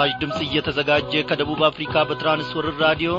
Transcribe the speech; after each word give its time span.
ይህ 0.00 0.04
ምስራች 0.04 0.20
ድምፅ 0.20 0.40
እየተዘጋጀ 0.44 1.12
ከደቡብ 1.28 1.60
አፍሪካ 1.68 1.94
በትራንስወርር 2.08 2.74
ራዲዮ 2.82 3.12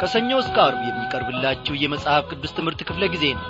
ከሰኞ 0.00 0.30
እስከ 0.40 0.56
አርብ 0.64 0.80
የሚቀርብላችሁ 0.86 1.74
የመጽሐፍ 1.78 2.24
ቅዱስ 2.30 2.52
ትምህርት 2.56 2.80
ክፍለ 2.88 3.06
ጊዜ 3.14 3.24
ነው። 3.36 3.46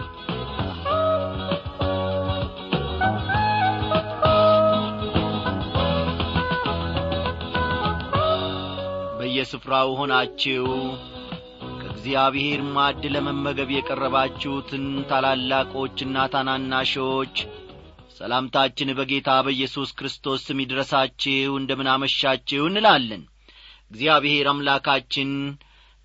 በየስፍራው 9.18 9.90
ሆናችሁ 10.00 10.66
ከእግዚአብሔር 11.80 12.62
ማዕድ 12.74 13.02
ለመመገብ 13.14 13.72
የቀረባችሁትን 13.76 14.86
ታላላቆችና 15.10 16.28
ታናናሾች 16.34 17.36
ሰላምታችን 18.22 18.90
በጌታ 18.98 19.30
በኢየሱስ 19.44 19.90
ክርስቶስ 19.98 20.40
ስም 20.46 20.58
ይድረሳችሁ 20.62 21.52
እንደምናመሻችሁ 21.60 22.60
እንላለን። 22.68 23.22
እግዚአብሔር 23.90 24.46
አምላካችን 24.50 25.30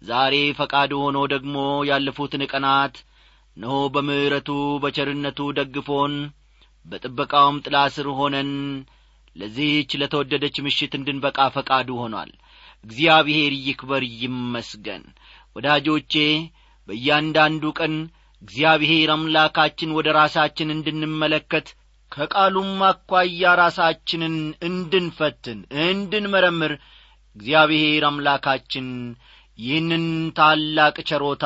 ዛሬ 0.02 0.34
ፈቃዱ 0.58 0.94
ሆኖ 1.03 1.20
ደግሞ 1.34 1.58
ያለፉትን 1.89 2.44
ቀናት 2.49 2.95
እነሆ 3.58 3.75
በምሕረቱ 3.94 4.49
በቸርነቱ 4.84 5.39
ደግፎን 5.59 6.16
በጥበቃውም 6.85 7.61
ጥላ 7.66 7.77
ስር 7.95 8.09
ሆነን 8.20 8.52
ለዚህች 9.36 9.94
ለተወደደች 10.02 10.58
ምሽት 10.66 10.94
እንድንበቃ 10.99 11.49
ፈቃዱ 11.55 11.89
ሆኗል። 12.02 12.31
እግዚአብሔር 12.84 13.53
ይክበር 13.63 14.03
ይመስገን። 14.20 15.03
ወዳጆቼ 15.55 16.14
በእያንዳንዱ 16.88 17.66
ቀን 17.80 17.95
እግዚአብሔር 18.42 19.11
አምላካችን 19.14 19.97
ወደ 19.97 20.08
ራሳችን 20.17 20.73
እንድንመለከት 20.73 21.67
ከቃሉም 22.11 22.72
አኳያ 22.88 23.53
ራሳችንን 23.59 24.36
እንድንፈትን 24.67 25.59
እንድንመረምር 25.86 26.73
እግዚአብሔር 27.36 28.03
አምላካችን 28.05 28.88
ይህንን 29.59 30.05
ታላቅ 30.39 30.95
ቸሮታ 31.09 31.45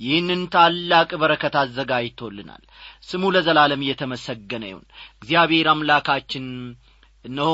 ይህንን 0.00 0.40
ታላቅ 0.54 1.10
በረከት 1.20 1.54
አዘጋጅቶልናል። 1.60 2.62
ስሙ 3.08 3.30
ለዘላለም 3.34 3.82
እየተመሰገነ 3.84 4.64
ይሁን። 4.70 4.86
እግዚአብሔር 5.16 5.66
አምላካችን 5.72 6.46
እነሆ 7.24 7.52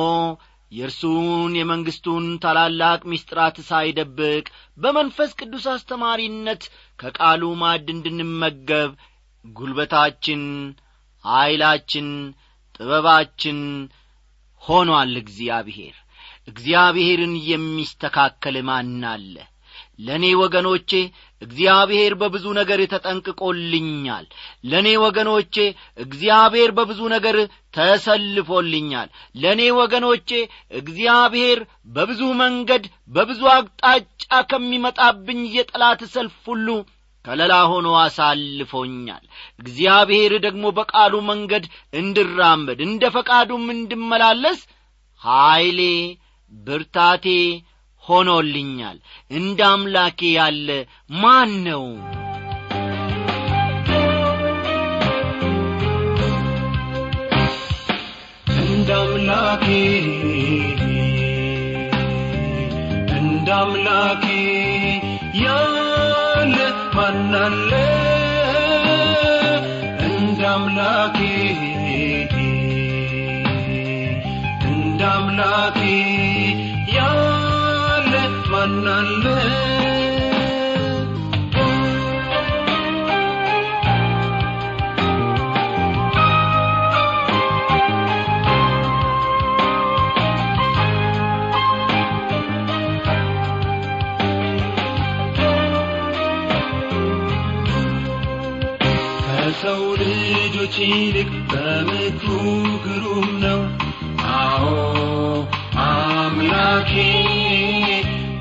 የእርሱን 0.73 1.52
የመንግሥቱን 1.58 2.25
ታላላቅ 2.45 3.00
ምስጢራት 3.12 3.56
ሳይደብቅ 3.69 4.47
በመንፈስ 4.78 5.30
ቅዱስ 5.41 5.64
አስተማሪነት 5.75 6.62
ከቃሉ 6.98 7.42
ማዕድ 7.61 7.89
እንድንመገብ 7.95 8.91
ጉልበታችን 9.45 10.42
ኀይላችን 11.31 12.09
ጥበባችን 12.77 13.59
ሆኗል 14.62 15.15
እግዚአብሔር። 15.23 15.97
እግዚአብሔርን 16.48 17.35
የሚስተካከል 17.48 18.57
ማን 18.69 19.03
አለ? 19.11 19.35
ለእኔ 20.01 20.25
ወገኖቼ 20.41 20.91
እግዚአብሔር 21.43 22.12
በብዙ 22.20 22.45
ነገር 22.59 22.81
ተጠንቅቆልኛል። 22.93 24.25
ለእኔ 24.65 24.89
ወገኖቼ 25.05 25.55
እግዚአብሔር 25.98 26.70
በብዙ 26.79 27.01
ነገር 27.15 27.37
ተሰልፎልኛል። 27.77 29.09
ለእኔ 29.42 29.63
ወገኖቼ 29.79 30.31
እግዚአብሔር 30.81 31.61
በብዙ 31.97 32.23
መንገድ 32.42 32.85
በብዙ 33.13 33.42
አቅጣጫ 33.55 34.23
ከሚመጣብኝ 34.51 35.42
የጠላት 35.57 36.03
ሰልፍ 36.15 36.39
ሁሉ 36.47 36.69
ከለላ 37.24 37.55
ሆኖ 37.70 37.88
አሳልፎኛል። 38.02 39.24
እግዚአብሔር 39.61 40.33
ደግሞ 40.46 40.64
በቃሉ 40.79 41.14
መንገድ 41.30 41.64
እንድራመድ 41.95 42.79
እንደ 42.86 43.11
ፈቃዱም 43.17 43.67
እንድመላለስ 43.74 44.61
ኀይሌ 45.23 45.80
ብርታቴ 46.52 47.27
ሆኖልኛል። 48.05 48.98
እንደ 49.30 49.61
አምላኬ 49.73 50.20
ያለ 50.36 50.68
ማን 51.17 51.51
ነው? 51.67 51.84
እንደ 63.18 63.51
አምላኬ 63.58 64.24
አምላኬ 70.51 71.19
እንደ 74.69 75.01
አምላኬ 75.15 75.79
ያለ 76.97 78.13
ማናለ 78.53 79.25
ልጆች 100.70 100.77
ይልቅ 100.84 101.29
በምክሩ 101.51 102.29
ግሩም 102.84 103.29
ነው? 103.42 103.61
አዎ 104.33 104.64
አምላኬ 105.84 106.92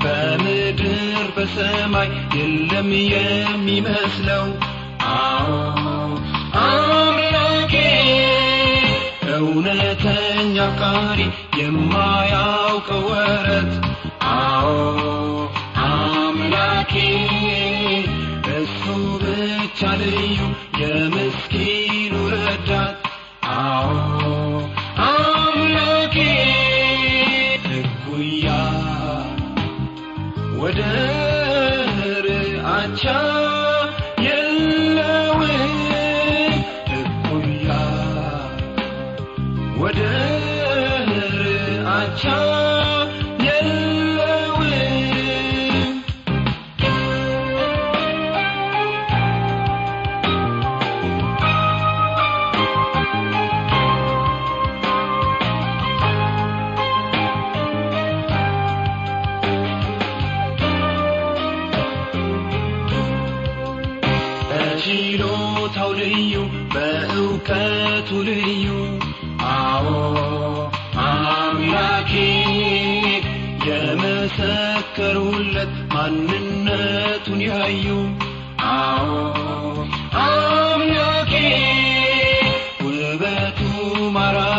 በምድር 0.02 0.92
በሰማይ 1.36 2.08
የለም 2.36 2.90
የሚመስለው። 3.06 4.44
አዎ 5.14 5.48
አምላኬ 6.64 7.74
እውነተኛ 9.34 10.56
አፍቃሪ 10.68 11.20
የማያውቀው 11.60 13.04
ወረት። 13.10 13.72
አዎ 14.36 14.68
አምላኬ 15.88 16.94
እሱ 18.58 18.82
ብቻ 19.22 19.80
ልዩ 20.00 20.40
የምስኪኑ 20.80 21.87
ረዳት 22.30 22.96
አዎ 23.54 23.88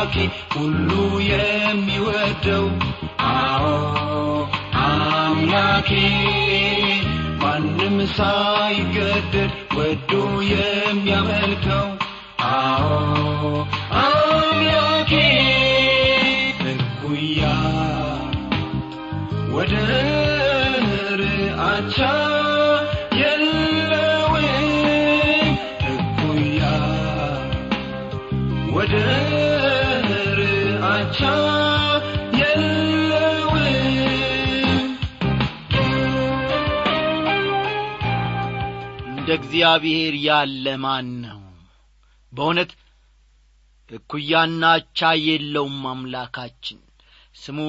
ማራኪ 0.10 0.22
ሁሉ 0.54 0.90
የሚወደው 1.24 2.66
አዎ 3.32 3.66
አምላኬ 4.84 5.90
ማንም 7.42 7.98
ሳይገደድ 8.18 9.54
ወዶ 9.78 10.12
የሚያመልከው 10.52 11.89
እግዚአብሔር 39.36 40.14
ያለ 40.26 40.66
ማን 40.84 41.10
ነው? 41.24 41.40
በእውነት 42.34 42.72
እኩያና 43.90 44.64
አቻ 44.76 45.00
የለውም 45.26 45.80
አምላካችን። 45.92 46.80
ስሙ 47.36 47.60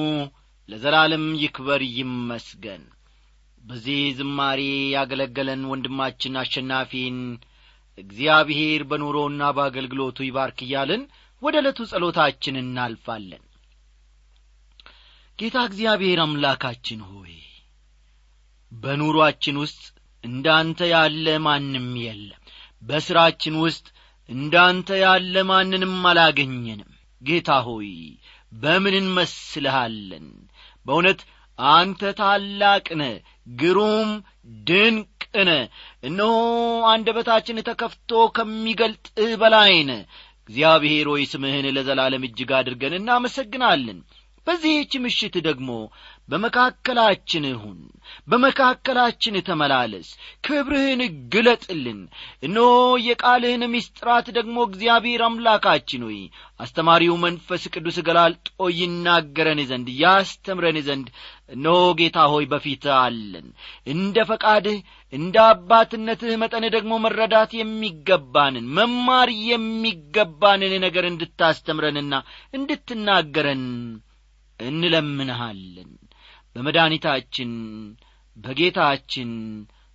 ለዘላለም 0.69 1.25
ይክበር 1.41 1.81
ይመስገን። 1.95 2.83
በዚህ 3.63 4.01
ዝማሬ 4.17 4.61
ያገለገለን 4.95 5.61
ወንድማችን 5.71 6.39
አሸናፊን 6.41 7.17
እግዚአብሔር 7.97 8.81
በኑሮና 8.89 9.41
በአገልግሎቱ 9.55 10.19
ይባርክ 10.25 10.59
እያልን 10.65 11.01
ወደ 11.41 11.55
ዕለቱ 11.61 11.79
ጸሎታችን 11.91 12.55
እናልፋለን። 12.61 13.43
ጌታ 15.39 15.57
እግዚአብሔር 15.67 16.19
አምላካችን 16.23 16.99
ሆይ 17.09 17.33
በኑሮአችን 18.71 19.55
ውስጥ 19.63 19.81
እንዳንተ 20.23 20.79
ያለ 20.91 21.35
ማንም 21.45 21.87
የለም። 22.03 22.41
በሥራችን 22.83 23.55
ውስጥ 23.63 23.85
እንዳንተ 24.29 24.89
ያለ 25.01 25.35
ማንንም 25.49 25.95
አላገኘንም። 26.09 26.91
ጌታ 27.21 27.51
ሆይ 27.65 27.89
በምን 28.53 28.95
እንመስልሃለን? 28.99 30.27
በእውነት 30.85 31.19
አንተ 31.59 32.11
ታላቅ 32.19 32.85
ነ 32.99 33.03
ግሩም 33.57 34.09
ድንቅ 34.67 35.07
ነ 35.41 35.51
እነሆ 36.03 36.31
አንደበታችን 36.91 37.65
ተከፍቶ 37.67 38.21
ከሚገልጥህ 38.37 39.31
በላይ 39.41 39.73
ነ 39.83 39.93
እግዚአብሔር 40.49 41.07
ሆይ 41.11 41.23
ስምህን 41.31 41.67
ለዘላለም 41.75 42.25
እጅግ 42.27 42.51
አድርገን 42.57 42.97
እናመሰግናለን። 42.97 43.99
በዚህች 44.47 44.93
ምሽት 45.03 45.35
ደግሞ 45.47 45.69
በመካከላችን 46.31 47.45
ሁን 47.61 47.79
በመካከላችን 48.27 49.35
ተመላለስ 49.47 50.07
ክብርህን 50.45 51.01
ግለጥልን። 51.33 51.99
እነሆ 52.43 52.69
የቃልህን 53.05 53.63
ምስጢራት 53.73 54.27
ደግሞ 54.37 54.57
እግዚአብሔር 54.67 55.21
አምላካችን 55.27 56.03
ሆይ 56.07 56.19
አስተማሪው 56.59 57.15
መንፈስ 57.23 57.63
ቅዱስ 57.73 57.97
ገላልጦ 58.07 58.49
ይናገረን 58.77 59.61
ዘንድ 59.71 59.87
ያስተምረን 60.01 60.79
ዘንድ 60.87 61.07
እነሆ 61.51 61.79
ጌታ 61.99 62.27
ሆይ 62.33 62.45
በፊት 62.51 62.85
አለን። 62.97 63.47
እንደ 63.93 64.25
ፈቃድህ 64.29 64.77
እንደ 65.13 65.37
አባትነትህ 65.47 66.35
መጠን 66.41 66.65
ደግሞ 66.75 66.93
መረዳት 67.05 67.53
የሚገባንን 67.57 68.67
መማር 68.77 69.31
የሚገባንን 69.49 70.75
ነገር 70.85 71.07
እንድታስተምረንና 71.09 72.13
እንድትናገረን 72.53 73.65
እንለምንሃለን 74.59 75.91
በመድኃኒታችን 76.55 77.51
በጌታችን 78.37 79.31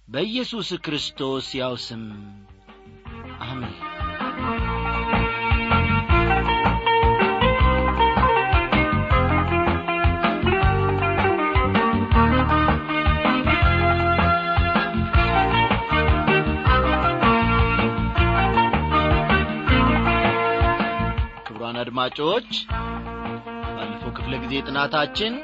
በኢየሱስ 0.08 0.68
ክርስቶስ 0.84 1.46
ያው 1.54 1.74
ስም። 1.86 2.04
አሜን። 3.42 3.74
አድማጮች 21.98 22.48
ባለፈው 23.68 24.10
ክፍለ 24.16 24.34
ጊዜ 24.42 24.54
ጥናታችን 24.66 25.34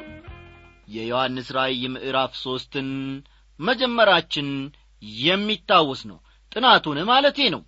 የዮሐንስ 0.92 1.48
ራእይ 1.56 1.82
ምዕራፍ 1.94 2.32
ሦስትን 2.42 2.88
መጀመራችን 3.60 4.48
የሚታወስ 5.22 6.02
ነው። 6.10 6.18
ጥናቱን 6.52 6.98
ማለቴ 7.10 7.38
ነው። 7.54 7.62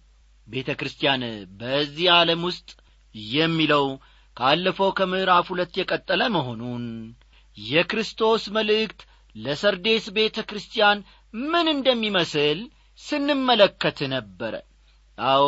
ቤተ 0.48 0.70
ክርስቲያን 0.80 1.22
በዚህ 1.60 2.08
ዓለም 2.16 2.42
ውስጥ 2.48 2.68
የሚለው 3.34 3.86
ካለፈው 4.36 4.90
ከምዕራፍ 4.98 5.46
ሁለት 5.52 5.74
የቀጠለ 5.80 6.22
መሆኑን 6.36 6.84
የክርስቶስ 7.56 8.44
መልእክት 8.56 9.00
ለሰርዴስ 9.36 10.04
ቤተ 10.16 10.38
ክርስቲያን 10.48 10.98
ምን 11.34 11.66
እንደሚመስል 11.74 12.58
ስንመለከት 13.02 13.98
ነበረ። 14.14 14.54
አዎ 15.18 15.46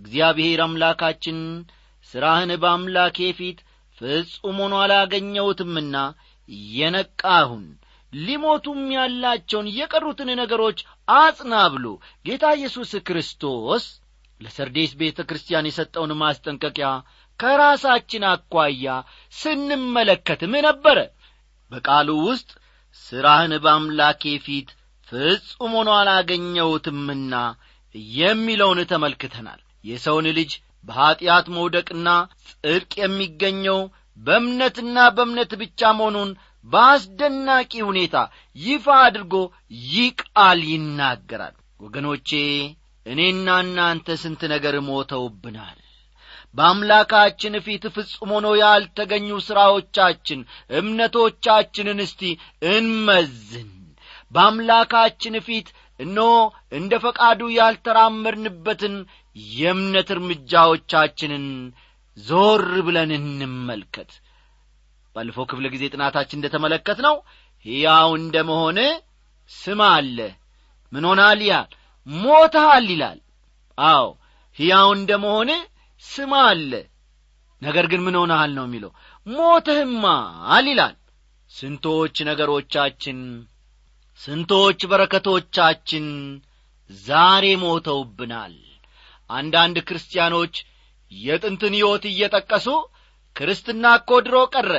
እግዚአብሔር 0.00 0.60
አምላካችን 0.66 1.38
ሥራህን 2.10 2.50
በአምላኬ 2.62 3.18
ፊት 3.38 3.58
ፍጹም 3.98 4.58
ሆኖ 4.62 4.74
አላገኘሁትምና 4.82 5.96
የነቃሁን። 6.72 7.66
ሊሞቱም 8.12 8.82
ያላቸውን 8.94 9.66
የቀሩትን 9.78 10.30
ነገሮች 10.40 10.78
አጽና 11.14 11.54
ብሎ 11.74 11.86
ጌታ 12.24 12.44
ኢየሱስ 12.58 12.92
ክርስቶስ 13.08 13.84
ለሰርዴስ 14.40 14.92
ቤተ 15.00 15.18
ክርስቲያን 15.28 15.68
የሰጠውን 15.68 16.12
ማስጠንቀቂያ 16.20 16.88
ከራሳችን 17.40 18.24
አኳያ 18.30 18.86
ስንመለከትም 19.34 20.54
ነበረ። 20.66 20.98
በቃሉ 21.70 22.08
ውስጥ 22.28 22.50
ሥራህን 23.02 23.52
በአምላኬ 23.64 24.22
ፊት 24.44 24.68
ፍጹም 25.08 25.72
ሆኖ 25.76 25.90
አላገኘሁትምና 25.98 27.34
የሚለውን 28.16 28.80
ተመልክተናል። 28.90 29.60
የሰውን 29.84 30.26
ልጅ 30.38 30.50
በኀጢአት 30.84 31.46
መውደቅና 31.54 32.08
ጽድቅ 32.50 32.92
የሚገኘው 33.00 33.78
በእምነትና 34.18 34.98
በእምነት 35.16 35.52
ብቻ 35.60 35.90
መሆኑን 35.98 36.30
በአስደናቂ 36.66 37.72
ሁኔታ 37.88 38.16
ይፋ 38.56 38.86
አድርጎ 39.04 39.34
ይህ 39.86 40.08
ቃል 40.22 40.60
ይናገራል። 40.70 41.54
ወገኖቼ 41.80 42.30
እኔና 43.06 43.48
እናንተ 43.64 44.16
ስንት 44.22 44.42
ነገር 44.52 44.74
ሞተውብናል። 44.88 45.78
በአምላካችን 46.54 47.54
ፊት 47.66 47.84
ፍጹም 47.96 48.30
ሆኖ 48.34 48.46
ያልተገኙ 48.60 49.28
ሥራዎቻችን 49.46 50.40
እምነቶቻችንን 50.78 51.98
እስቲ 52.06 52.22
እንመዝን። 52.72 53.70
በአምላካችን 54.32 55.34
ፊት 55.46 55.68
እኖ 56.00 56.18
እንደ 56.72 56.92
ፈቃዱ 57.04 57.40
ያልተራመድንበትን 57.58 58.94
የእምነት 59.54 60.08
እርምጃዎቻችንን 60.14 61.46
ዞር 62.18 62.64
ብለን 62.86 63.10
እንመልከት። 63.16 64.10
ባለፈው 65.16 65.44
ክፍለ 65.50 65.66
ጊዜ 65.74 65.84
ጥናታችን 65.94 66.38
እንደ 66.38 66.48
ተመለከት 66.54 66.98
ነው 67.06 67.14
ሕያው 67.64 68.10
እንደ 68.18 68.36
መሆን 68.48 68.78
ስም 69.50 69.80
አለ። 69.88 70.18
ምን 70.92 71.04
ሆናል 71.08 71.40
ይላል? 71.44 71.68
ሞተሃል 72.06 72.86
ይላል። 72.92 73.18
አዎ 73.78 74.04
ሕያው 74.58 74.88
እንደ 74.96 75.10
መሆን 75.24 75.50
ስም 76.04 76.32
አለ። 76.42 76.72
ነገር 77.62 77.84
ግን 77.90 78.00
ምን 78.06 78.16
ሆነሃል 78.20 78.52
ነው 78.58 78.64
የሚለው? 78.66 78.90
ሞተህማል 79.26 80.66
ይላል። 80.72 80.96
ስንቶች 81.50 82.16
ነገሮቻችን 82.28 83.18
ስንቶች 84.20 84.80
በረከቶቻችን 84.90 86.06
ዛሬ 86.90 87.44
ሞተውብናል። 87.62 88.54
አንዳንድ 89.30 89.76
ክርስቲያኖች 89.88 90.54
የጥንትን 91.12 91.74
ሕይወት 91.78 92.04
እየጠቀሱ 92.10 92.66
ክርስትና 93.36 93.84
እኮ 93.98 94.10
ድሮ 94.26 94.36
ቀረ። 94.54 94.72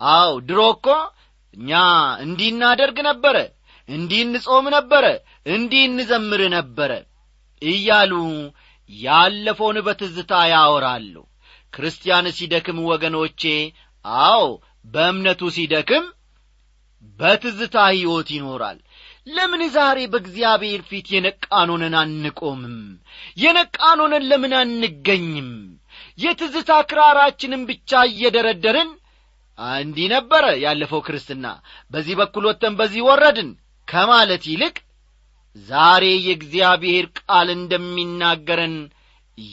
አው 0.00 0.32
ድሮ 0.48 0.60
እኮ 0.74 0.86
እኛ 1.56 1.70
እንዲህ 2.24 2.48
እናደርግ 2.52 2.96
ነበረ 3.08 3.36
እንዲህ 3.88 4.20
እንጾም 4.26 4.66
ነበረ 4.76 5.04
እንዲህ 5.46 5.82
እንዘምር 5.88 6.42
ነበረ 6.56 6.92
እያሉ 7.62 8.12
ያለፈውን 8.90 9.78
በትዝታ 9.86 10.32
ያወራሉ። 10.52 11.14
ክርስቲያን 11.72 12.26
ሲደክም 12.36 12.78
ወገኖቼ 12.90 13.42
አዎ 14.24 14.44
በእምነቱ 14.84 15.42
ሲደክም 15.56 16.04
በትዝታ 17.20 17.76
ሕይወት 17.90 18.28
ይኖራል 18.36 18.78
ለምን 19.26 19.62
ዛሬ 19.74 19.98
በእግዚአብሔር 20.06 20.80
ፊት 20.88 21.06
የነቃኖንን 21.14 21.94
አንቆምም? 22.00 22.76
የነቃኖንን 23.42 24.24
ለምን 24.30 24.52
አንገኝም? 24.60 25.50
የትዝታ 26.18 26.70
ክራራችንን 26.90 27.62
ብቻ 27.70 28.00
እየደረደርን? 28.10 28.90
እንዲህ 29.78 30.06
ነበረ 30.14 30.44
ያለፈው 30.64 31.00
ክርስትና። 31.06 31.44
በዚህ 31.90 32.14
በኩል 32.20 32.44
ወጥተን 32.48 32.74
በዚህ 32.80 33.02
ወረድን 33.08 33.50
ከማለት 33.88 34.44
ይልቅ 34.50 34.76
ዛሬ 35.68 36.04
የእግዚአብሔር 36.24 37.06
ቃል 37.20 37.48
እንደሚናገረን 37.54 38.76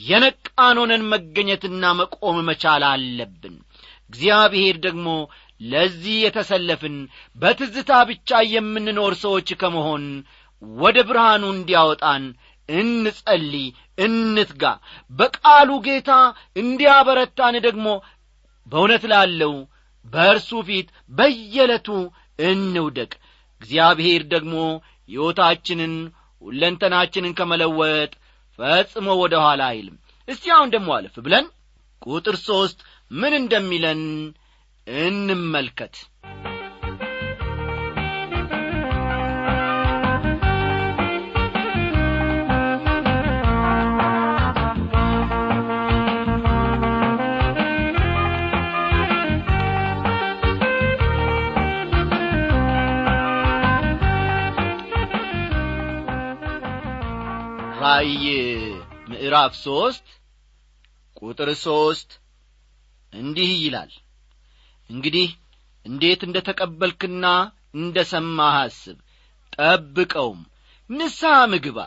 የነቃኖንን 0.04 1.02
መገኘትና 1.12 1.84
መቆም 1.98 2.36
መቻል 2.48 2.82
አለብን። 2.90 3.56
እግዚአብሔር 4.10 4.76
ደግሞ 4.86 5.06
ለዚህ 5.64 6.16
የተሰለፍን 6.22 6.96
በትዝታ 7.36 7.92
ብቻ 8.10 8.40
የምንኖር 8.52 9.14
ሰዎች 9.24 9.48
ከመሆን 9.60 10.04
ወደ 10.80 10.98
ብርሃኑ 11.08 11.44
እንዲያወጣን 11.54 12.24
እንጸልይ 12.68 13.66
እንትጋ። 13.98 14.62
በቃሉ 15.10 15.70
ጌታ 15.86 16.10
እንዲያበረታን 16.56 17.56
ደግሞ 17.66 17.86
በእውነት 18.66 19.04
ላለው 19.12 19.54
በእርሱ 20.06 20.50
ፊት 20.68 20.88
በየዕለቱ 21.12 21.88
እንውደቅ። 22.44 23.12
እግዚአብሔር 23.60 24.22
ደግሞ 24.32 24.54
ሕይወታችንን 25.08 25.94
ሁለንተናችንን 26.42 27.36
ከመለወጥ 27.38 28.12
ፈጽሞ 28.58 29.06
ወደ 29.22 29.34
ኋላ 29.44 29.62
አይልም። 29.72 29.96
እስቲ 30.28 30.44
አሁን 30.56 30.72
ደሞ 30.74 30.88
አለፍ 30.96 31.14
ብለን 31.24 31.46
ቁጥር 32.06 32.36
ሦስት 32.46 32.78
ምን 33.10 33.32
እንደሚለን 33.40 34.02
እንመልከት። 34.86 35.94
ራእይ 57.82 58.24
ምዕራፍ 59.08 59.52
ሦስት 59.64 60.06
ቁጥር 61.16 61.48
ሦስት 61.64 62.10
እንዲህ 63.12 63.50
ይላል 63.62 63.92
እንግዲህ 64.90 65.28
እንዴት 65.86 66.20
እንደ 66.26 66.38
ተቀበልክና 66.48 67.26
እንደ 67.76 67.96
ሰማህ 68.10 68.54
አስብ። 68.60 68.98
ጠብቀውም 69.52 70.40
ንስሐ 70.90 71.34
ምግባ። 71.52 71.78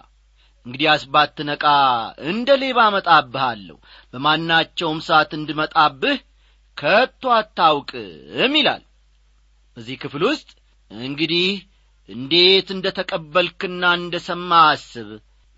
እንግዲያስ 0.65 1.03
ባትነቃ 1.13 1.65
እንደ 2.29 2.49
ሌባ 2.61 2.79
እመጣብሃለሁ። 2.89 3.77
በማናቸውም 4.13 4.99
ሰዓት 5.07 5.31
እንድመጣብህ 5.37 6.17
ከቶ 6.77 7.23
አታውቅም 7.37 8.55
ይላል። 8.59 8.83
በዚህ 9.77 9.97
ክፍል 10.03 10.23
ውስጥ 10.29 10.49
እንግዲህ 10.91 11.47
እንዴት 12.09 12.67
እንደ 12.75 12.87
ተቀበልክና 12.97 13.83
እንደ 13.99 14.15
ሰማህ 14.27 14.65
አስብ። 14.73 15.09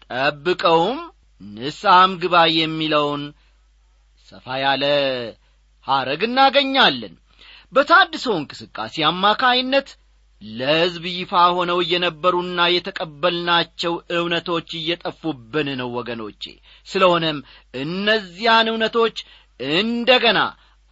ጠብቀውም 0.06 1.00
ንስሐም 1.42 2.12
ግባ 2.22 2.36
የሚለውን 2.56 3.24
ሰፋ 4.28 4.46
ያለ 4.64 4.86
ሐረግ 5.88 6.22
እናገኛለን 6.28 7.14
በታድሶ 7.74 8.28
እንቅስቃሴ 8.38 8.96
አማካይነት 9.10 9.90
ለሕዝብ 10.42 11.04
ይፋ 11.12 11.32
ሆነው 11.56 11.80
የነበሩና 11.92 12.60
የተቀበልናቸው 12.74 13.94
እውነቶች 14.18 14.70
እየጠፉብን 14.80 15.68
ነው 15.80 15.90
ወገኖቼ። 15.98 16.44
ስለሆነም 16.88 17.40
እነዚያን 17.74 18.70
እውነቶች 18.72 19.18
እንደ 19.78 20.10
ገና 20.24 20.40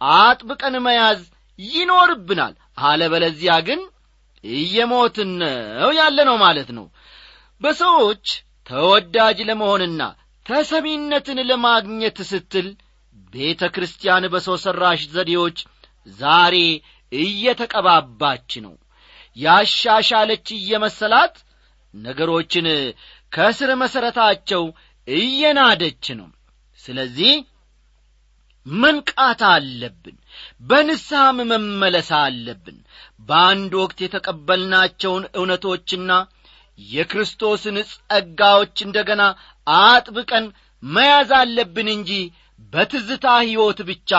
አጥብቀን 0.00 0.76
መያዝ 0.86 1.20
ይኖርብናል። 1.58 2.54
አለበለዚያ 2.82 3.54
ግን 3.68 3.80
እየሞትን 4.44 5.30
ነው 5.40 5.90
ያለ 5.98 6.18
ነው 6.28 6.36
ማለት 6.44 6.68
ነው። 6.78 6.86
በሰዎች 7.60 8.26
ተወዳጅ 8.66 9.38
ለመሆንና 9.48 10.02
ተሰሚነትን 10.46 11.38
ለማግኘት 11.48 12.18
ስትል 12.30 12.68
ቤተ 13.32 13.62
ክርስቲያን 13.74 14.24
በሰው 14.32 14.56
ሠራሽ 14.62 15.00
ዘዴዎች 15.14 15.58
ዛሬ 16.18 16.56
እየተቀባባች 17.12 18.50
ነው። 18.64 18.74
ያሻሻለች 19.36 20.46
እየመሰላት 20.56 21.34
ነገሮችን 21.94 22.66
ከስር 23.32 23.70
መሠረታቸው 23.82 24.64
እየናደች 25.08 26.06
ነው። 26.18 26.28
ስለዚህ 26.80 27.32
መንቃት 28.66 29.40
አለብን 29.50 30.16
በንስሐም 30.62 31.38
መመለስ 31.50 32.08
አለብን። 32.18 32.78
በአንድ 33.28 33.72
ወቅት 33.82 33.98
የተቀበልናቸውን 34.04 35.24
እውነቶችና 35.38 36.10
የክርስቶስን 36.88 37.76
ጸጋዎች 37.90 38.76
እንደ 38.86 38.98
ገና 39.08 39.22
አጥብቀን 39.66 40.44
መያዝ 40.82 41.30
አለብን 41.40 41.88
እንጂ 41.94 42.10
በትዝታ 42.72 43.26
ሕይወት 43.42 43.80
ብቻ 43.88 44.10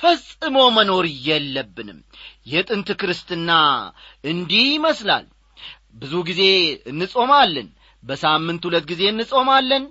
ፈጽሞ 0.00 0.56
መኖር 0.76 1.06
የለብንም። 1.26 1.98
የጥንት 2.52 2.88
ክርስትና 3.00 3.50
እንዲህ 4.24 4.66
ይመስላል። 4.72 5.26
ብዙ 5.94 6.12
ጊዜ 6.28 6.42
እንጾማለን 6.92 7.68
በሳምንት 8.02 8.62
ሁለት 8.68 8.84
ጊዜ 8.90 9.02
እንጾማለን። 9.12 9.84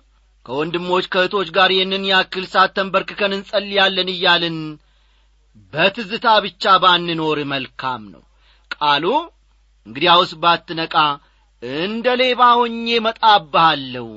ከወንድሞች 0.45 1.05
ከእህቶች 1.13 1.49
ጋር 1.57 1.69
ይህንን 1.73 2.03
ያክል 2.09 2.45
ሳት 2.53 2.71
ተንበርክከን 2.77 3.33
እንጸልያለን 3.37 4.09
እያልን 4.13 4.57
በትዝታ 5.73 6.27
ብቻ 6.45 6.73
ባንኖር 6.83 7.39
መልካም 7.51 8.03
ነው። 8.13 8.23
ቃሉ 8.71 9.05
እንግዲያውስ 9.85 10.31
ባትነቃ 10.41 10.95
እንደ 11.81 12.07
ሌባ 12.21 12.41
ሆኜ 12.57 12.87
መጣብሃለሁ 13.05 14.07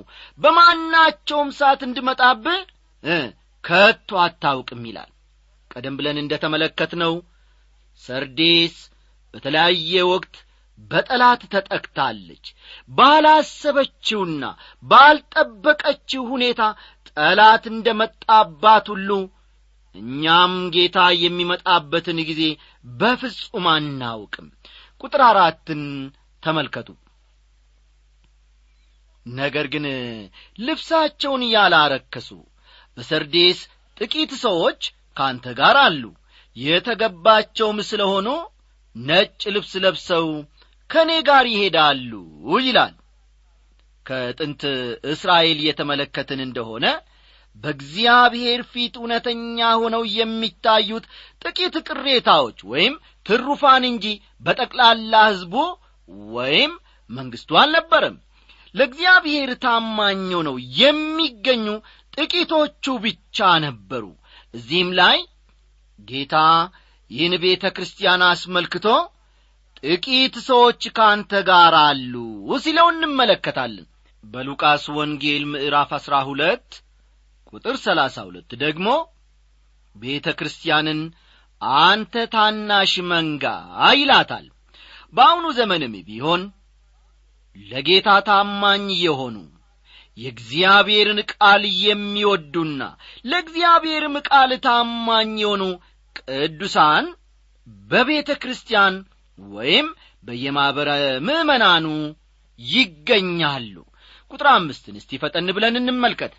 በማናቸውም 0.40 1.48
ሰዓት 1.58 1.80
እንድመጣብህ 1.86 2.60
ከቶ 3.64 4.10
አታውቅም 4.24 4.82
ይላል 4.88 5.11
ቀደም 5.72 5.94
ብለን 5.98 6.16
እንደ 6.22 6.34
ተመለከትነው 6.42 7.14
ሰርዴስ 8.02 8.76
በተለያየ 9.34 9.92
ወቅት 10.10 10.34
በጠላት 10.78 11.42
ተጠቅታለች። 11.52 12.44
ባላሰበችውና 12.90 14.44
ባልጠበቀችው 14.82 16.22
ሁኔታ 16.32 16.62
ጠላት 17.10 17.64
እንደ 17.72 17.88
መጣባት 18.00 18.86
ሁሉ 18.92 19.10
እኛም 19.94 20.54
ጌታ 20.74 20.98
የሚመጣበትን 21.22 22.18
ጊዜ 22.28 22.42
በፍጹም 22.94 23.66
አናውቅም። 23.72 24.46
ቁጥር 25.00 25.22
አራትን 25.28 25.82
ተመልከቱ። 26.42 26.88
ነገር 29.26 29.66
ግን 29.72 29.84
ልብሳቸውን 30.58 31.42
ያላረከሱ 31.52 32.30
በሰርዴስ 32.96 33.58
ጥቂት 33.96 34.32
ሰዎች 34.44 34.80
ካንተ 35.16 35.46
ጋር 35.58 35.76
አሉ። 35.82 36.02
የተገባቸውም 36.56 37.78
ስለ 37.88 38.02
ሆኑ 38.10 38.28
ነጭ 38.96 39.42
ልብስ 39.54 39.72
ለብሰው 39.84 40.26
ከእኔ 40.90 41.10
ጋር 41.28 41.44
ይሄዳሉ 41.52 42.10
ይላል። 42.62 42.94
ከጥንት 44.06 44.62
እስራኤል 45.12 45.58
የተመለከትን 45.66 46.40
እንደሆነ 46.46 46.86
በእግዚአብሔር 47.56 48.60
ፊት 48.70 48.94
እውነተኛ 48.98 49.58
ሆነው 49.80 50.02
የሚታዩት 50.14 51.04
ጥቂት 51.42 51.74
ቅሬታዎች 51.88 52.58
ወይም 52.70 52.94
ትሩፋን 53.26 53.84
እንጂ 53.90 54.06
በጠቅላላ 54.42 55.14
ሕዝቡ 55.28 55.54
ወይም 56.32 56.72
መንግሥቱ 57.10 57.50
አልነበረም። 57.60 58.16
ለእግዚአብሔር 58.74 59.50
ታማኝ 59.64 60.28
ነው 60.48 60.56
የሚገኙ 60.80 61.66
ጥቂቶቹ 62.16 62.84
ብቻ 63.04 63.38
ነበሩ 63.64 64.04
እዚህም 64.54 64.90
ላይ 64.98 65.18
ጌታ 66.08 66.36
ይህን 67.10 67.34
ቤተ 67.42 67.64
ክርስቲያን 67.76 68.22
አስመልክቶ 68.28 68.86
ጥቂት 69.82 70.34
ሰዎች 70.48 70.82
ካንተ 70.96 71.40
ጋር 71.48 71.74
አሉ 71.80 72.14
ሲለው 72.58 72.86
እንመለከታለን። 72.92 73.86
በሉቃስ 74.24 74.84
ወንጌል 74.96 75.44
ምዕራፍ 75.52 75.90
አሥራ 75.98 76.14
ሁለት 76.28 76.68
ቁጥር 77.52 77.76
ሰላሳ 77.84 78.16
ሁለት 78.28 78.50
ደግሞ 78.62 78.88
ቤተ 79.96 80.26
ክርስቲያንን 80.38 81.00
አንተ 81.82 82.24
ታናሽ 82.34 82.92
መንጋ 83.10 83.44
ይላታል። 83.96 84.46
በአሁኑ 85.14 85.46
ዘመንም 85.58 85.94
ቢሆን 86.06 86.42
ለጌታ 87.56 88.08
ታማኝ 88.28 88.86
የሆኑ 89.02 89.36
የእግዚአብሔርን 90.16 91.20
ቃል 91.32 91.62
የሚወዱና 91.82 92.80
ለእግዚአብሔርም 93.24 94.16
ቃል 94.28 94.50
ታማኝ 94.66 95.32
የሆኑ 95.42 95.62
ቅዱሳን 96.18 97.06
በቤተ 97.88 98.30
ክርስቲያን 98.42 98.94
ወይም 99.38 99.86
በየማኅበረ 100.24 100.90
ምእመናኑ 101.26 101.86
ይገኛሉ። 102.58 103.74
ቁጥር 104.30 104.48
አምስትን 104.52 104.98
እስቲ 105.00 105.20
ፈጠን 105.22 105.48
ብለን 105.56 105.78
እንመልከት። 105.80 106.34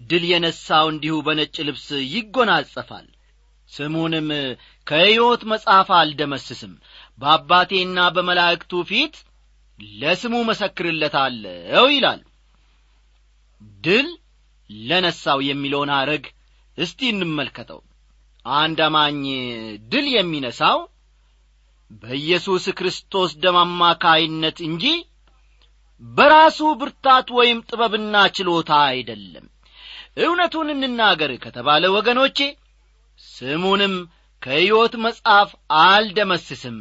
ድል 0.00 0.24
የነሣው 0.30 0.86
እንዲሁ 0.92 1.14
በነጭ 1.26 1.56
ልብስ 1.68 1.86
ይጐናጸፋል። 2.14 3.06
ስሙንም 3.70 4.28
ከሕይወት 4.86 5.42
መጽሐፍ 5.52 5.88
አልደመስስም። 5.98 6.74
በአባቴና 7.18 7.98
በመላእክቱ 8.16 8.82
ፊት 8.90 9.14
ለስሙ 9.96 10.34
መሰክርለታለሁ 10.48 11.84
ይላል። 11.94 12.20
ድል 13.84 14.08
ለነሳው 14.70 15.40
የሚለውን 15.48 15.90
አረግ 15.96 16.24
እስቲ 16.78 17.00
እንመልከተው። 17.12 17.80
አንድ 18.46 18.78
አማኝ 18.86 19.20
ድል 19.92 20.06
የሚነሳው 20.14 20.78
በኢየሱስ 22.02 22.64
ክርስቶስ 22.78 23.30
ደም 23.42 23.56
አማካይነት 23.62 24.58
እንጂ 24.68 24.84
በራሱ 26.02 26.60
ብርታት 26.80 27.28
ወይም 27.38 27.58
ጥበብና 27.68 28.16
ችሎታ 28.36 28.70
አይደለም። 28.88 29.46
እውነቱን 30.18 30.68
እንናገር 30.74 31.32
ከተባለ 31.44 31.84
ወገኖቼ 31.96 32.38
ስሙንም 33.20 33.94
ከሕይወት 34.42 34.94
መጽሐፍ 35.04 35.50
አልደመስስም 35.84 36.78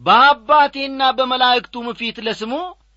በአባቴና 0.00 1.02
በመላእክቱም 1.18 1.86
ፊት 1.98 2.16
ለስሙ 2.26 2.52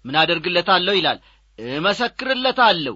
ምን 0.05 0.15
አደርግለታለሁ 0.21 0.93
ይላል? 0.97 1.19
እመሰክርለታለሁ። 1.59 2.95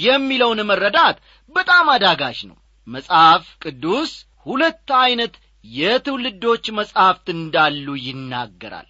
የሚለውን 0.00 0.60
መረዳት 0.70 1.16
በጣም 1.54 1.86
አዳጋች 1.94 2.38
ነው። 2.48 2.56
መጽሐፍ 2.88 3.44
ቅዱስ 3.64 4.12
ሁለት 4.46 4.88
ዐይነት 5.00 5.34
የትውልዶች 5.64 6.64
መጻሕፍት 6.78 7.26
እንዳሉ 7.36 7.86
ይናገራል። 8.06 8.88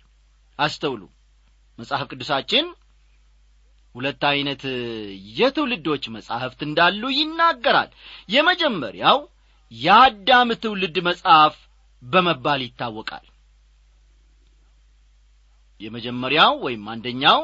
አስተውሉ። 0.59 1.03
መጽሐፍ 1.79 2.07
ቅዱሳችን 2.11 2.67
ሁለት 3.95 4.23
ዐይነት 4.29 4.63
የትውልዶች 5.39 6.05
መጻሕፍት 6.17 6.61
እንዳሉ 6.67 7.03
ይናገራል። 7.17 7.91
የመጀመሪያው 8.29 9.19
የአዳም 9.73 10.49
ትውልድ 10.63 10.97
መጽሐፍ 11.09 11.57
በመባል 12.03 12.61
ይታወቃል 12.67 13.27
የመጀመሪያው 15.81 16.53
ወይም 16.65 16.85
አንደኛው 16.93 17.41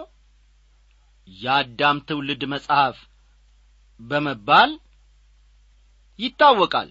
የአዳም 1.29 1.99
ትውልድ 2.09 2.43
መጽሐፍ 2.53 2.97
በመባል 4.01 4.71
ይታወቃል። 6.19 6.89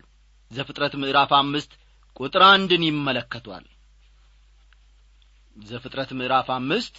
ዘፍጥረት 0.52 0.94
ምዕራፍ 1.02 1.32
አምስት 1.40 1.72
ቁጥር 2.20 2.44
አንድን 2.50 2.84
ይመለከቷል። 2.88 3.66
ዘፍጥረት 5.58 6.10
ምዕራፍ 6.20 6.48
አምስት 6.56 6.96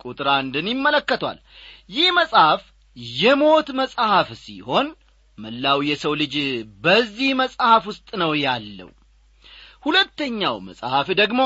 ቁጥር 0.00 0.28
አንድን 0.34 0.66
ይመለከቷል። 0.72 1.38
ይህ 1.90 2.08
መጽሐፍ 2.18 2.62
የሞት 3.16 3.68
መጽሐፍ 3.80 4.28
ሲሆን 4.42 4.86
መላው 5.38 5.78
የሰው 5.88 6.12
ልጅ 6.20 6.34
በዚህ 6.82 7.30
መጽሐፍ 7.40 7.82
ውስጥ 7.90 8.08
ነው 8.22 8.32
ያለው። 8.46 8.90
ሁለተኛው 9.84 10.56
መጽሐፍ 10.68 11.08
ደግሞ 11.20 11.42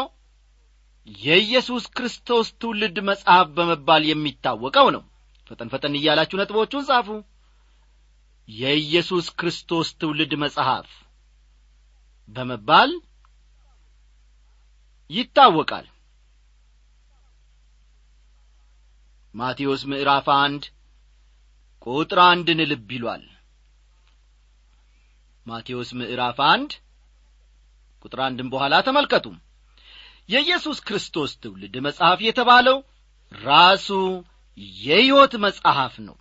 የኢየሱስ 1.08 1.84
ክርስቶስ 1.96 2.48
ትውልድ 2.60 2.96
መጽሐፍ 3.08 3.46
በመባል 3.56 4.02
የሚታወቀው 4.08 4.88
ነው። 4.94 5.02
ፈጠን 5.50 5.70
ፈጠን 5.72 5.96
እያላችሁ 5.98 6.36
ነጥቦቹን 6.40 6.86
ጻፉ። 6.88 7.08
የኢየሱስ 8.48 9.26
ክርስቶስ 9.40 9.88
ትውልድ 10.00 10.32
መጽሐፍ 10.44 10.88
በመባል 12.28 12.90
ይታወቃል። 15.10 15.86
ማቴዎስ 19.34 19.82
ምዕራፍ 19.90 20.26
አንድ 20.36 20.64
ቁጥር 21.86 22.18
አንድን 22.26 22.60
ልብ 22.70 22.90
ይሏል። 22.96 23.24
ማቴዎስ 25.46 25.90
ምዕራፍ 26.00 26.38
አንድ 26.52 26.70
ቁጥር 28.04 28.20
አንድን 28.26 28.48
በኋላ 28.52 28.74
ተመልከቱ 28.86 29.26
የኢየሱስ 30.28 30.78
ክርስቶስ 30.80 31.32
ትውልድ 31.42 31.74
መጽሐፍ 31.86 32.18
የተባለው 32.26 32.78
ራሱ 33.32 33.88
የሕይወት 34.82 35.32
መጽሐፍ 35.44 35.94
ነው። 36.06 36.16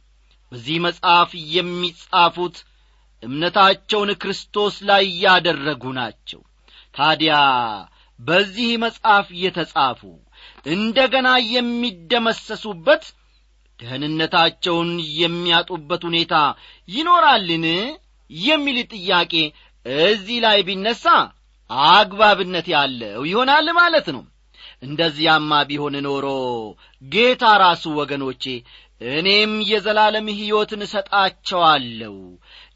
በዚህ 0.51 0.77
መጽሐፍ 0.85 1.29
የሚጻፉት 1.55 2.55
እምነታቸውን 3.23 4.09
ክርስቶስ 4.23 4.75
ላይ 4.89 5.03
ያደረጉ 5.25 5.83
ናቸው። 5.99 6.41
ታዲያ 6.95 7.35
በዚህ 8.19 8.71
መጽሐፍ 8.83 9.27
የተጻፉ 9.43 10.01
እንደ 10.65 10.97
ገና 11.13 11.29
የሚደመሰሱበት 11.53 13.03
ደህንነታቸውን 13.79 14.89
የሚያጡበት 15.19 16.01
ሁኔታ 16.09 16.35
ይኖራልን? 16.89 17.65
የሚል 18.31 18.77
ጥያቄ 18.93 19.33
እዚህ 20.05 20.37
ላይ 20.45 20.59
ቢነሣ 20.67 21.03
አግባብነት 21.89 22.67
ያለው 22.73 23.21
ይሆናል 23.29 23.67
ማለት 23.79 24.07
ነው። 24.15 24.23
እንደዚያማ 24.83 25.51
ቢሆን 25.69 25.95
ኖሮ 26.05 26.25
ጌታ 27.01 27.43
ራሱ 27.63 27.83
ወገኖቼ 27.99 28.43
እኔም 29.01 29.53
የዘላለም 29.69 30.27
ሕይወትን 30.37 30.81
እሰጣቸዋለሁ። 30.85 32.15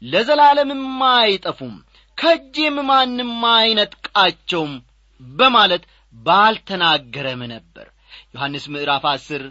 ለዘላለምም 0.02 0.84
አይጠፉም 1.12 1.74
ከእጄም 2.18 2.76
ማንም 2.88 3.32
አይነጥቃቸውም 3.52 4.72
በማለት 5.20 5.84
ባልተናገረም 6.14 7.42
ነበር። 7.54 7.86
ዮሐንስ 8.34 8.64
ምዕራፍ 8.74 9.04
አስር 9.12 9.42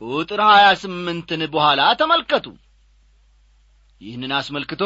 ቁጥር 0.00 0.40
ሀያ 0.48 0.66
ስምንትን 0.80 1.42
በኋላ 1.52 1.82
ተመልከቱ። 2.00 2.46
ይህንን 4.00 4.32
አስመልክቶ 4.38 4.82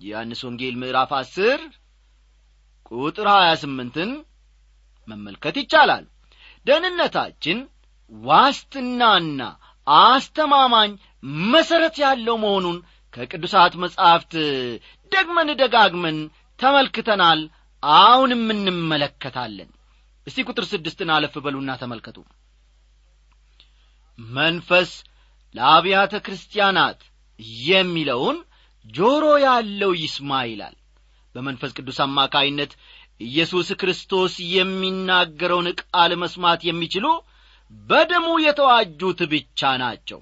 የዮሐንስ 0.00 0.40
ወንጌል 0.46 0.74
ምዕራፍ 0.82 1.12
አስር 1.18 1.60
ቁጥር 2.90 3.26
ሀያ 3.32 3.50
ስምንትን 3.62 4.10
መመልከት 5.08 5.56
ይቻላል። 5.62 6.04
ደህንነታችን 6.66 7.58
ዋስትናና 8.12 9.40
አስተማማኝ 9.86 10.90
መሠረት 11.52 11.96
ያለው 12.04 12.36
መሆኑን 12.44 12.78
ከቅዱሳት 13.14 13.74
መጻሕፍት 13.82 14.32
ደግመን 15.12 15.50
ደጋግመን 15.60 16.18
ተመልክተናል 16.58 17.40
አሁንም 17.82 18.44
እንመለከታለን። 18.54 19.70
እስቲ 20.26 20.44
ቁጥር 20.48 20.64
ስድስትን 20.70 21.10
አለፍ 21.14 21.34
በሉና 21.44 21.70
ተመልከቱ። 21.82 22.18
መንፈስ 24.18 24.90
ለአብያተ 25.54 26.14
ክርስቲያናት 26.26 27.00
የሚለውን 27.66 28.38
ጆሮ 28.86 29.24
ያለው 29.44 29.92
ይስማ 30.02 30.40
ይላል 30.50 30.76
በመንፈስ 31.34 31.70
ቅዱስ 31.78 31.98
አማካይነት 32.04 32.72
ኢየሱስ 33.20 33.68
ክርስቶስ 33.80 34.34
የሚናገረውን 34.54 35.68
ቃል 35.82 36.12
መስማት 36.22 36.60
የሚችሉ 36.68 37.06
በደሙ 37.88 38.26
የተዋጁት 38.44 39.20
ብቻ 39.32 39.70
ናቸው። 39.82 40.20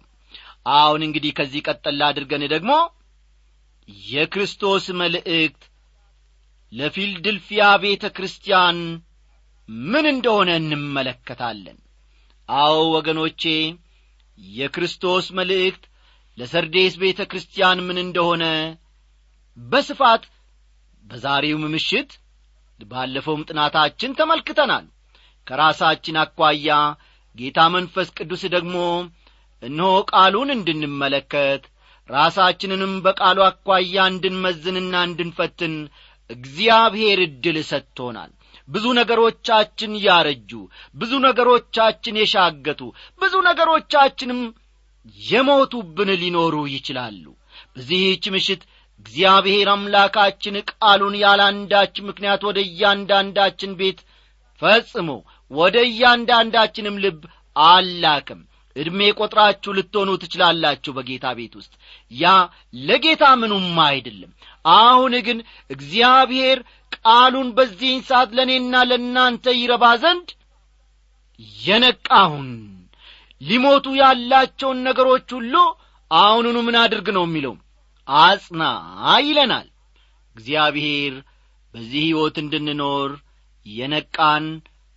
አሁን 0.76 1.00
እንግዲህ 1.06 1.32
ከዚህ 1.38 1.60
ቀጠላ 1.68 2.02
አድርገን 2.10 2.44
ደግሞ 2.54 2.72
የክርስቶስ 4.08 4.86
መልእክት 5.00 5.62
ለፊልድልፊያ 6.72 7.64
ቤተ 7.84 8.04
ክርስቲያን 8.16 8.78
ምን 9.86 10.06
እንደሆነ 10.12 10.50
እንመለከታለን። 10.62 11.78
አዎ 12.48 12.74
ወገኖቼ 12.96 13.42
የክርስቶስ 14.38 15.26
መልእክት 15.38 15.84
ለሰርዴስ 16.38 16.94
ቤተ 17.02 17.20
ክርስቲያን 17.30 17.78
ምን 17.86 17.98
እንደሆነ 18.02 18.44
በስፋት 19.58 20.24
በዛሬውም 21.06 21.64
ምሽት 21.74 22.10
ባለፈውም 22.80 23.46
ጥናታችን 23.48 24.16
ተመልክተናል። 24.18 24.86
ከራሳችን 25.46 26.16
አኳያ 26.22 26.70
ጌታ 27.36 27.60
መንፈስ 27.74 28.08
ቅዱስ 28.18 28.42
ደግሞ 28.54 28.76
እነሆ 29.62 29.90
ቃሉን 30.12 30.50
እንድንመለከት 30.56 31.62
ራሳችንንም 32.08 32.92
በቃሉ 33.04 33.38
አኳያ 33.46 33.96
እንድንመዝንና 34.12 34.94
እንድንፈትን 35.08 35.74
እግዚአብሔር 36.30 37.18
ዕድል 37.26 37.56
ሰጥቶናል። 37.70 38.30
ብዙ 38.68 38.84
ነገሮቻችን 38.98 39.92
ያረጁ 40.04 40.50
ብዙ 40.96 41.12
ነገሮቻችን 41.26 42.18
የሻገቱ 42.20 42.80
ብዙ 43.20 43.34
ነገሮቻችንም 43.48 44.40
የሞቱብን 45.26 46.10
ሊኖሩ 46.22 46.54
ይችላሉ። 46.72 47.24
በዚህች 47.74 48.24
ምሽት 48.34 48.62
እግዚአብሔር 49.06 49.68
አምላካችን 49.72 50.54
ቃሉን 50.72 51.14
ያላንዳች 51.20 51.94
ምክንያት 52.06 52.42
ወደ 52.48 52.58
እያንዳንዳችን 52.66 53.72
ቤት 53.80 53.98
ፈጽሞ 54.62 55.08
ወደ 55.50 55.76
እያንዳንዳችንም 55.88 57.00
ልብ 57.04 57.20
አላክም። 57.56 58.40
ዕድሜ 58.76 59.00
ቈጥራችሁ 59.18 59.70
ልትሆኑ 59.76 60.10
ትችላላችሁ 60.22 60.92
በጌታ 60.96 61.26
ቤት 61.38 61.52
ውስጥ። 61.58 61.72
ያ 62.12 62.32
ለጌታ 62.80 63.24
ምኑም 63.40 63.76
አይደለም። 63.86 64.32
አሁን 64.64 65.14
ግን 65.26 65.38
እግዚአብሔር 65.70 66.58
ቃሉን 66.98 67.48
በዚህን 67.56 68.02
ሰዓት 68.08 68.30
ለእኔና 68.36 68.74
ለእናንተ 68.90 69.54
ይረባ 69.58 69.84
ዘንድ 70.02 70.28
የነቃሁን። 71.60 72.50
ሊሞቱ 73.40 73.86
ያላቸውን 74.00 74.78
ነገሮች 74.86 75.28
ሁሉ 75.36 75.54
አሁኑኑ 76.10 76.58
ምን 76.66 76.76
አድርግ 76.82 77.08
ነው 77.16 77.24
የሚለው 77.26 77.54
አጽና 78.08 78.62
ይለናል። 79.22 79.68
እግዚአብሔር 80.36 81.14
በዚህ 81.74 82.02
ሕይወት 82.04 82.36
እንድንኖር 82.42 83.10
የነቃን 83.66 84.46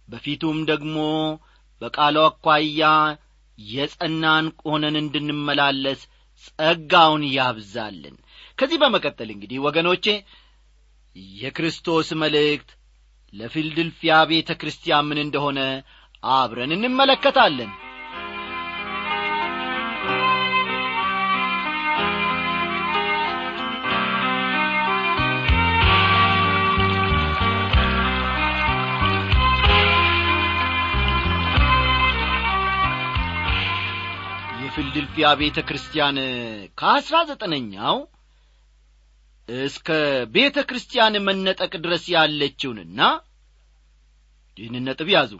በፊቱም 0.09 0.57
ደግሞ 0.69 0.97
በቃሉ 1.81 2.17
አኳያ 2.25 2.83
የጸናን 3.57 4.45
ሆነን 4.63 4.95
እንድንመላለስ 5.01 6.01
ጸጋውን 6.47 7.23
ያብዛልን። 7.35 8.15
ከዚህ 8.57 8.77
በመቀጠል 8.81 9.29
እንግዲህ 9.33 9.59
ወገኖቼ 9.65 10.05
የክርስቶስ 11.37 12.09
መልእክት 12.21 12.69
ለፊልድልፊያ 13.33 14.13
ቤተ 14.29 14.51
ክርስቲያን 14.61 15.07
ምን 15.09 15.19
እንደሆነ 15.23 15.59
አብረን 16.23 16.71
እንመለከታለን 16.77 17.71
ፊላደልፊያ 34.79 35.27
ቤተ 35.39 35.59
ክርስቲያን 35.69 36.17
ከአስራ 36.79 37.15
ዘጠነኛው 37.29 37.95
እስከ 39.49 39.87
ቤተ 40.35 40.57
ክርስቲያን 40.69 41.15
መነጠቅ 41.25 41.71
ድረስ 41.85 42.03
ያለችውንና 42.13 42.99
ይህንን 44.57 44.85
ነጥብ 44.89 45.09
ያዙ። 45.15 45.31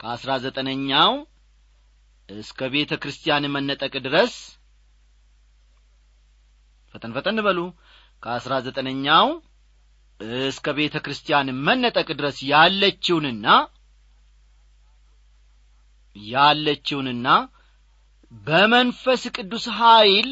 ከአስራ 0.00 0.30
ዘጠነኛው 0.44 1.12
እስከ 2.28 2.68
ቤተ 2.74 2.92
ክርስቲያን 3.02 3.50
መነጠቅ 3.56 3.94
ድረስ 4.06 4.34
ፈጠን 6.94 7.14
ፈጠን 7.16 7.40
በሉ። 7.46 7.60
ከአስራ 8.22 8.54
ዘጠነኛው 8.66 9.26
እስከ 10.46 10.74
ቤተ 10.78 10.98
ክርስቲያን 11.06 11.50
መነጠቅ 11.66 12.08
ድረስ 12.20 12.40
ያለችውንና 12.52 13.46
ያለችውንና 16.16 17.26
በመንፈስ 18.32 19.22
ቅዱስ 19.36 19.66
ኀይል 19.78 20.28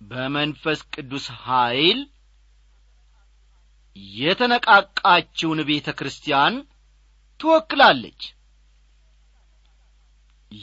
በመንፈስ 0.00 0.80
ቅዱስ 0.94 1.26
ኀይል 1.42 2.00
የተነቃቃችውን 4.16 5.60
ቤተ 5.68 5.88
ክርስቲያን 5.98 6.54
ትወክላለች። 7.40 8.22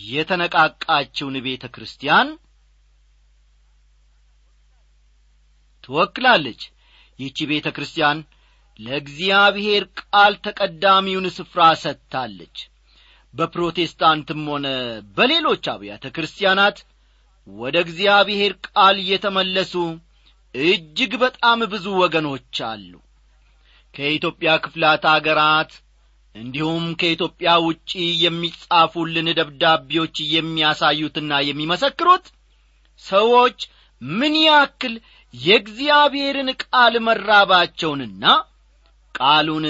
የተነቃቃችውን 0.08 1.38
ቤተ 1.46 1.66
ክርስቲያን 1.76 2.28
ትወክላለች። 5.84 6.62
ይህቺ 7.20 7.48
ቤተ 7.52 7.68
ክርስቲያን 7.76 8.20
ለእግዚአብሔር 8.80 9.84
ቃል 10.02 10.34
ተቀዳሚውን 10.46 11.28
ስፍራ 11.38 11.62
ሰጥታለች 11.84 12.58
በፕሮቴስታንትም 13.34 14.42
ሆነ 14.52 14.68
በሌሎች 15.18 15.66
አብያተ 15.74 16.06
ክርስቲያናት 16.16 16.78
ወደ 17.48 17.76
እግዚአብሔር 17.86 18.54
ቃል 18.68 18.98
የተመለሱ 19.10 19.74
እጅግ 20.56 21.14
በጣም 21.24 21.60
ብዙ 21.74 21.86
ወገኖች 22.02 22.58
አሉ። 22.70 22.92
ከኢትዮጵያ 23.94 24.50
ክፍላት 24.64 25.04
አገራት 25.12 25.72
እንዲሁም 26.36 26.84
ከኢትዮጵያ 27.00 27.52
ውጪ 27.66 27.92
የሚጻፉልን 28.24 29.28
ደብዳቤዎች 29.40 30.18
የሚያሳዩትና 30.34 31.40
የሚመሰክሩት 31.48 32.26
ሰዎች 33.04 33.60
ምን 34.02 34.36
ያክል 34.44 34.94
የእግዚአብሔርን 35.34 36.50
ቃል 36.64 36.94
መራባቸውንና 37.08 38.26
ቃሉን 39.16 39.66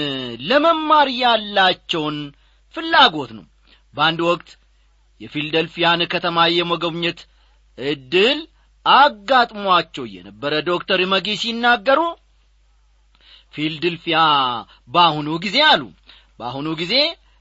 ለመማር 0.48 1.08
ያላቸውን 1.20 2.18
ፍላጎት 2.76 3.30
ነው 3.38 3.46
በአንድ 3.94 4.20
ወቅት 4.28 4.50
የፊልደልፊያን 5.20 6.02
ከተማ 6.12 6.38
የመጎብኘት 6.52 7.20
ዕድል 7.78 8.38
አጋጥሟቸው 8.86 10.04
የነበረ 10.14 10.52
ዶክተር 10.68 11.00
መጊ 11.12 11.28
ሲናገሩ 11.42 12.00
ፊልድልፊያ 13.54 14.18
በአሁኑ 14.90 15.28
ጊዜ 15.44 15.58
አሉ 15.70 15.82
በአሁኑ 16.40 16.68
ጊዜ 16.80 16.94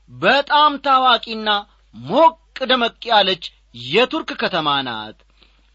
በጣም 0.09 0.71
ታዋቂና 0.85 1.49
ሞቅ 1.95 2.35
ደመቅ 2.69 2.99
ያለች 3.11 3.43
የቱርክ 3.85 4.29
ከተማ 4.41 4.69
ናት። 4.87 5.17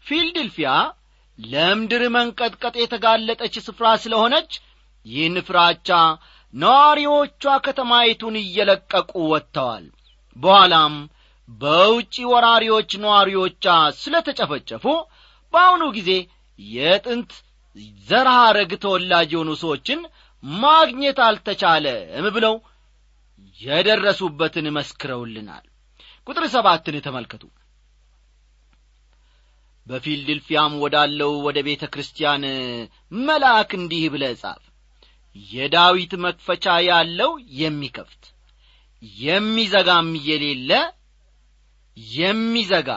ፊልድልፊያ 0.05 0.69
ለምድር 1.39 2.03
መንቀጥቀጥ 2.15 2.75
የተጋለጠች 2.81 3.55
ስፍራ 3.65 3.85
ስለሆነች 4.03 4.51
ይህን 5.05 5.37
ፍራቻ 5.47 5.89
ነዋሪዎቿ 6.53 7.43
ከተማይቱን 7.65 8.35
እየለቀቁ 8.41 9.11
ወጥተዋል 9.31 9.85
በኋላም 10.35 10.93
በውጪ 11.49 12.15
ወራሪዎች 12.31 12.91
ነዋሪዎቿ 13.03 13.65
ስለ 13.99 14.15
ተጨፈጨፉ 14.27 14.85
በአሁኑ 15.53 15.83
ጊዜ 15.97 16.11
የጥንት 16.59 17.31
ዘርሃረግ 18.07 18.71
ተወላጅ 18.83 19.29
የሆኑ 19.33 19.51
ሰዎችን 19.61 19.99
ማግኘት 20.63 21.17
አልተቻለም 21.25 22.25
ብለው 22.35 22.55
የደረሱበትን 23.59 24.67
መስክረውልናል። 24.77 25.65
ቁጥር 26.27 26.43
ሰባትን 26.53 26.95
ተመልከቱ። 27.05 27.43
በፊልድልፊያም 29.87 30.73
ወዳለው 30.83 31.33
ወደ 31.47 31.57
ቤተ 31.67 31.83
ክርስቲያን 31.93 32.43
መልአክ 33.21 33.71
እንዲህ 33.79 34.05
ብለ 34.13 34.23
ጻፍ። 34.41 34.63
የዳዊት 35.35 36.13
መክፈቻ 36.25 36.75
ያለው 36.87 37.31
የሚከፍት 37.59 38.23
የሚዘጋም 39.19 40.09
የሌለ 40.27 40.71
የሚዘጋ 42.15 42.89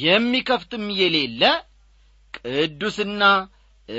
የሚከፍትም 0.00 0.86
የሌለ 0.98 1.42
ቅዱስና 2.34 3.22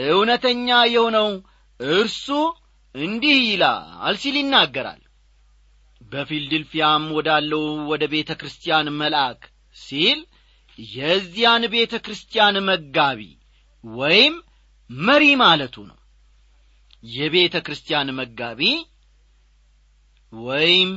እውነተኛ 0.09 0.67
የሆነው 0.89 1.29
እርሱ 1.79 2.27
እንዲህ 2.95 3.39
ይላል 3.47 4.15
ሲል 4.21 4.35
ይናገራል። 4.39 5.01
በፊልድልፊያም 6.01 7.03
ወዳለው 7.17 7.63
ወደ 7.91 8.03
ቤተ 8.13 8.31
ክርስቲያን 8.39 8.87
መልአክ 8.99 9.41
ሲል 9.75 10.19
የዚያን 10.79 11.63
ቤተ 11.73 11.93
ክርስቲያን 12.05 12.55
መጋቢ 12.69 13.19
ወይም 13.83 14.35
መሪ 14.89 15.25
ማለቱ 15.41 15.75
ነው። 15.89 15.97
የቤተ 17.03 17.55
ክርስቲያን 17.65 18.09
መጋቢ 18.17 18.61
ወይም 20.33 20.91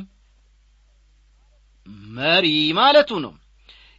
መሪ 2.17 2.47
ማለቱ 2.79 3.11
ነው። 3.25 3.33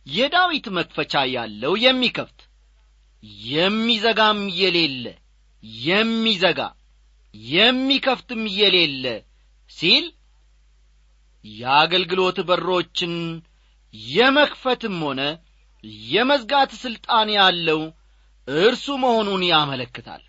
የዳዊት 0.07 0.65
መክፈቻ 0.77 1.13
ያለው 1.35 1.73
የሚከፍት 1.83 2.39
የሚዘጋም 3.47 4.41
የሌለ 4.59 5.05
የሚዘጋ 5.83 6.59
የሚከፍትም 7.53 8.43
የሌለ 8.57 9.05
ሲል 9.69 10.05
የአገልግሎት 11.45 12.37
በሮችን 12.47 13.13
የመክፈትም 14.13 14.95
ሆነ 15.05 15.21
የመዝጋት 16.09 16.71
ሥልጣን 16.83 17.27
ያለው 17.35 17.81
እርሱ 18.47 18.85
መሆኑን 19.03 19.43
ያመለክታል። 19.49 20.23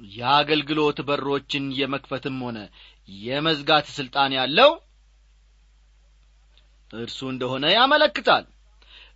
የአገልግሎት 0.00 0.98
በሮችን 1.08 1.64
የመክፈትም 1.78 2.38
ሆነ 2.44 2.58
የመዝጋት 3.08 3.86
ሥልጣን 3.96 4.32
ያለው 4.38 4.70
እርሱ 6.90 7.18
እንደሆነ 7.32 7.64
ያመለክታል። 7.74 8.44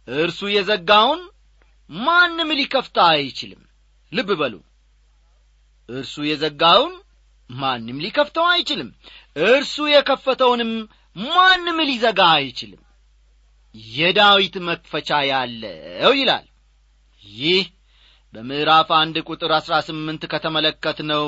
እርሱ 0.08 0.40
የዘጋውን 0.52 1.22
ማንም 1.90 2.50
ሊከፍታ 2.58 2.98
አይችልም። 3.14 3.62
ልብ 4.12 4.30
በሉ። 4.40 4.54
እርሱ 5.88 6.14
የዘጋውን 6.28 6.94
ማንም 7.50 7.98
ሊከፍተው 8.04 8.46
አይችልም። 8.52 8.88
እርሱ 9.46 9.76
የከፈተውንም 9.90 10.70
ማንም 11.26 11.78
ሊዘጋ 11.88 12.20
አይችልም። 12.38 12.82
የዳዊት 13.94 14.54
መክፈቻ 14.68 15.18
ያለው 15.28 16.12
ይላል። 16.18 16.46
ይህ 17.24 17.64
በምዕራፍ 18.34 18.88
አንድ 18.98 19.16
ቁጥር 19.28 19.52
አሥራ 19.58 19.74
ስምንት 19.86 20.22
ከተመለከት 20.32 20.98
ነው 21.10 21.26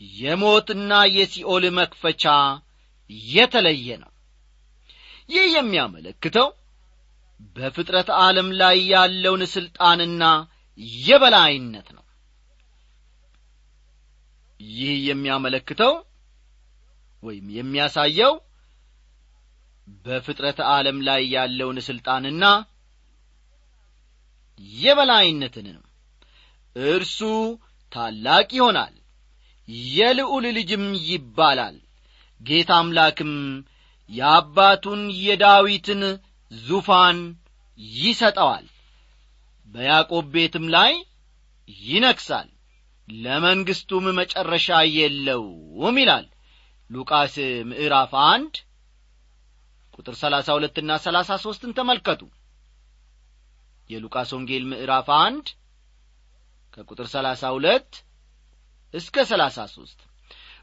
የሞትና 0.00 0.92
የሲኦል 1.14 1.64
መክፈቻ 1.78 2.24
የተለየ 3.30 3.88
ነው። 4.02 4.10
ይህ 5.28 5.46
የሚያመለክተው 5.54 6.48
በፍጥረት 7.56 8.08
ዓለም 8.20 8.48
ላይ 8.60 8.76
ያለውን 8.92 9.42
ሥልጣንና 9.54 10.24
የበላይነት 11.02 11.88
ነው። 11.96 12.04
ይህ 14.60 14.94
የሚያመለክተው 15.08 15.92
ወይም 17.22 17.46
የሚያሳየው 17.56 18.34
በፍጥረት 20.04 20.58
ዓለም 20.70 20.98
ላይ 21.02 21.22
ያለውን 21.34 21.78
ሥልጣንና 21.86 22.44
የበላይነትን 24.78 25.66
ነው። 25.76 25.84
እርሱ 26.76 27.18
ታላቅ 27.92 28.48
ይሆናል 28.52 28.94
የልዑል 29.92 30.44
ልጅም 30.58 30.84
ይባላል። 31.08 31.76
ጌታ 32.40 32.70
አምላክም 32.80 33.32
የአባቱን 34.10 35.02
የዳዊትን 35.24 36.02
ዙፋን 36.50 37.18
ይሰጠዋል። 37.98 38.66
በያዕቆብ 39.68 40.26
ቤትም 40.34 40.66
ላይ 40.74 40.92
ይነክሳል 41.86 42.48
ለመንግሥቱም 43.08 44.06
መጨረሻ 44.18 44.68
የለውም 44.96 45.96
ይላል። 46.02 46.26
ሉቃስ 46.90 47.34
ምዕራፍ 47.70 48.12
አንድ 48.26 48.54
ቁጥር 49.94 50.14
ሰላሳ 50.22 50.48
ሁለትና 50.56 50.90
ሰላሳ 51.04 51.30
ሦስትን 51.44 51.72
ተመልከቱ። 51.78 52.22
የሉቃስ 53.90 54.30
ወንጌል 54.36 54.64
ምዕራፍ 54.70 55.08
አንድ 55.18 55.46
ከቁጥር 56.74 57.06
ሰላሳ 57.14 57.42
ሁለት 57.54 57.90
እስከ 58.94 59.24
ሰላሳ 59.30 59.58
ሦስት 59.72 59.98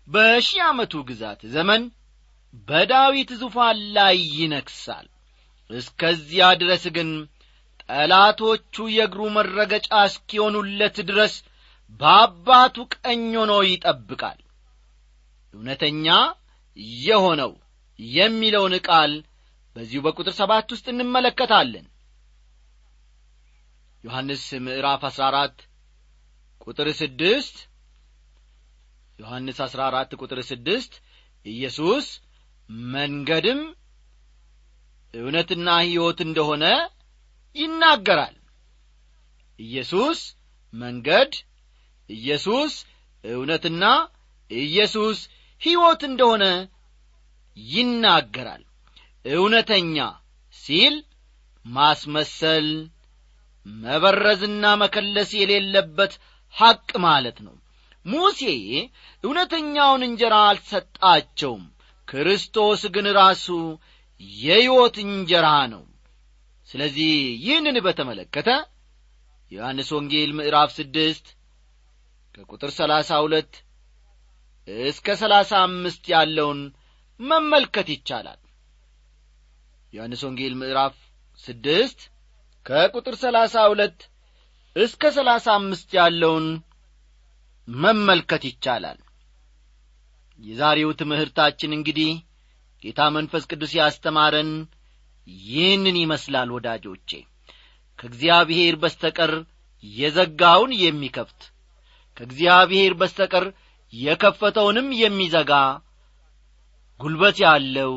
በሺህ 0.07 0.61
ዓመቱ 0.67 0.93
ግዛት 1.09 1.41
ዘመን 1.55 1.83
በዳዊት 2.67 3.29
ዙፋን 3.41 3.77
ላይ 3.95 4.17
ይነግሣል 4.38 5.07
እስከዚያ 5.69 6.47
ድረስ 6.61 6.83
ግን 6.95 7.09
ጠላቶቹ 7.83 8.75
የእግሩ 8.93 9.21
መረገጫ 9.38 9.89
እስኪሆኑለት 10.09 10.97
ድረስ 11.09 11.33
በአባቱ 11.99 12.75
ቀኝ 12.95 13.25
ሆኖ 13.39 13.53
ይጠብቃል። 13.67 14.39
እውነተኛ 15.53 16.07
የሆነው 17.03 17.51
የሚለውን 17.99 18.73
ቃል 18.88 19.11
በዚሁ 19.75 19.99
በቁጥር 20.05 20.33
ሰባት 20.39 20.67
ውስጥ 20.73 20.85
እንመለከታለን። 20.93 21.85
ዮሐንስ 24.03 24.43
ምዕራፍ 24.65 25.03
አሥራ 25.09 25.23
አራት 25.29 25.57
ቁጥር 26.61 26.88
ስድስት 26.99 27.55
ዮሐንስ 29.19 29.58
አሥራ 29.65 29.82
አራት 29.89 30.12
ቁጥር 30.21 30.39
ስድስት 30.49 30.93
ኢየሱስ 31.45 32.06
መንገድም 32.93 33.62
እውነትና 35.13 35.67
ሕይወት 35.84 36.19
እንደሆነ 36.25 36.63
ይናገራል። 37.56 38.36
ኢየሱስ 39.60 40.19
መንገድ 40.73 41.32
ኢየሱስ 42.10 42.73
እውነትና 43.23 43.84
ኢየሱስ 44.51 45.19
ሕይወት 45.62 46.01
እንደሆነ 46.10 46.43
ይናገራል። 47.58 48.63
እውነተኛ 49.25 49.97
ሲል 50.54 50.95
ማስመሰል 51.65 52.67
መበረዝና 53.65 54.65
መከለስ 54.82 55.30
የሌለበት 55.39 56.13
ሐቅ 56.56 56.89
ማለት 57.06 57.38
ነው 57.45 57.56
ሙሴ 58.06 58.41
እውነተኛውን 59.24 60.04
እንጀራ 60.08 60.36
አልሰጣቸውም። 60.50 61.63
ክርስቶስ 62.08 62.82
ግን 62.96 63.08
ራሱ 63.20 63.46
የሕይወት 64.41 64.96
እንጀራ 65.06 65.48
ነው። 65.74 65.84
ስለዚህ 66.70 67.12
ይህንን 67.46 67.78
በተመለከተ 67.86 68.50
ዮሐንስ 69.52 69.89
ወንጌል 69.96 70.32
ምዕራፍ 70.38 70.70
ስድስት 70.78 71.26
ከቁጥር 72.36 72.72
ሰላሳ 72.78 73.10
ሁለት 73.24 73.54
እስከ 74.68 75.08
ሰላሳ 75.22 75.52
አምስት 75.65 76.04
ያለውን 76.13 76.62
መመልከት 77.20 77.88
ይቻላል። 77.94 78.41
ዮሐንስ 79.94 80.22
ወንጌል 80.28 80.54
ምዕራፍ 80.62 80.96
ስድስት 81.39 82.00
ከቁጥር 82.65 83.15
ሰላሳ 83.24 83.56
ሁለት 83.72 84.00
እስከ 84.76 85.12
ሰላሳ 85.18 85.46
አምስት 85.60 85.89
ያለውን 86.00 86.48
መመልከት 87.67 88.43
ይቻላል። 88.49 88.99
የዛሬው 90.39 90.89
ትምህርታችን 90.99 91.71
እንግዲህ 91.78 92.12
ጌታ 92.84 93.01
መንፈስ 93.15 93.43
ቅዱስ 93.51 93.71
ያስተማረን 93.80 94.51
ይህንን 95.28 95.95
ይመስላል 96.01 96.49
ወዳጆቼ። 96.56 97.10
ከእግዚአብሔር 97.99 98.75
በስተቀር 98.82 99.32
የዘጋውን 99.84 100.71
የሚከፍት 100.82 101.41
ከእግዚአብሔር 102.17 102.93
በስተቀር 102.99 103.45
የከፈተውንም 103.93 104.88
የሚዘጋ 105.01 105.51
ጉልበት 106.99 107.38
ያለው 107.45 107.93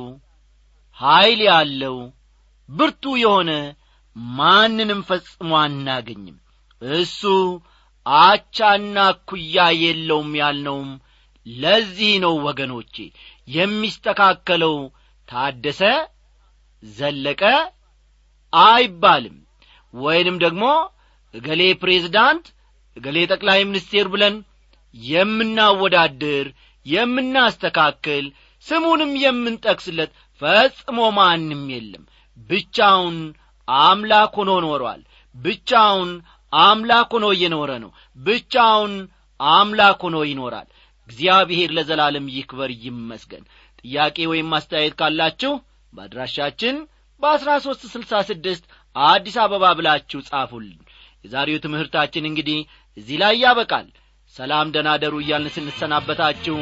ኀይል 0.99 1.41
ያለው 1.49 1.97
ብርቱ 2.69 3.05
የሆነ 3.21 3.51
ማንንም 4.37 5.01
ፈጽሞ 5.09 5.51
አናገኝም። 5.61 6.39
እሱ 6.83 7.21
አቻና 8.19 8.97
ኩያ 9.29 9.57
የለውም 9.81 10.31
ያልነውም 10.41 10.91
ለዚህ 11.47 12.13
ነው 12.25 12.35
ወገኖቼ። 12.47 12.95
የሚስተካከለው 13.49 14.77
ታደሰ 15.29 15.81
ዘለቀ 16.83 17.43
አይባልም። 18.53 19.37
ወይንም 19.95 20.37
ደግሞ 20.45 20.65
እገሌ 21.35 21.63
ፕሬዝዳንት 21.83 22.47
እገሌ 22.97 23.19
ጠቅላይ 23.33 23.61
ሚኒስቴር 23.69 24.07
ብለን 24.13 24.37
የምናወዳድር 24.95 26.47
የምናስተካክል 26.87 28.27
ስሙንም 28.67 29.13
የምንጠቅስለት 29.23 30.11
ፈጽሞ 30.43 30.99
ማንም 31.19 31.63
የለም። 31.75 32.05
ብቻውን 32.49 33.17
አምላክ 33.69 34.35
ሆኖ 34.39 34.51
ኖሯል። 34.65 35.01
ብቻውን 35.35 36.11
አምላክ 36.53 37.11
ሆኖ 37.15 37.27
እየኖረ 37.35 37.71
ነው። 37.85 37.91
ብቻውን 38.19 38.95
አምላክ 39.41 40.01
ሆኖ 40.07 40.17
ይኖራል። 40.31 40.69
እግዚአብሔር 41.09 41.71
ለዘላለም 41.77 42.27
ይክበር 42.35 42.71
ይመስገን። 42.83 43.45
ጥያቄ 43.83 44.17
ወይም 44.31 44.51
አስተያየት 44.59 44.95
ካላችሁ 45.01 45.53
በአድራሻችን 45.93 46.77
በአሥራ 47.23 47.51
ሦስት 47.65 47.83
ስልሳ 47.93 48.21
ስድስት 48.29 48.65
አዲስ 48.97 49.37
አበባ 49.45 49.65
ብላችሁ 49.79 50.21
ጻፉልን። 50.29 50.79
የዛሬው 51.25 51.63
ትምህርታችን 51.65 52.29
እንግዲህ 52.29 52.59
እዚህ 52.97 53.17
ላይ 53.23 53.35
ያበቃል። 53.45 53.87
ሰላም 54.35 54.73
ደናደሩ 54.75 55.15
እያልን 55.23 55.55
ስንሰናበታችሁ 55.55 56.57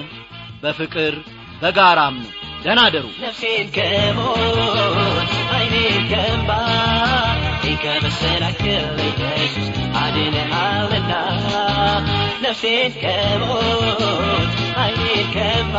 በፍቅር 0.63 1.15
በጋራም 1.63 2.17
ነው። 2.23 2.33
ደናደሩ 2.65 3.07
ነፍሴን 3.23 3.67
ከሞት 3.77 5.33
አይኔን 5.57 6.01
ከእንባ 6.11 6.51
ከመሰናክል 7.83 8.85
ነፍሴን 12.47 12.93
ከሞት 13.03 14.01
አይኔን 14.77 15.27
ከእንባ 15.33 15.77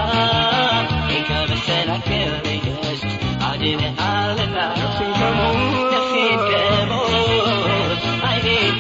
ከመሰናክል 1.28 2.34
ኢየሱስ 2.50 3.02
አድነሃልና። 3.44 4.58
ነፍሴን 5.92 6.40
ከሞት 6.50 8.04
አይኔን 8.30 8.74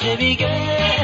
Baby 0.00 0.34
girl. 0.34 0.99